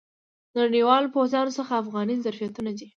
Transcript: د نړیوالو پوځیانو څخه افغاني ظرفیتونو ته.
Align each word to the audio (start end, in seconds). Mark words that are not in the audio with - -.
د 0.53 0.55
نړیوالو 0.65 1.13
پوځیانو 1.15 1.55
څخه 1.57 1.71
افغاني 1.81 2.15
ظرفیتونو 2.25 2.71
ته. 2.77 2.85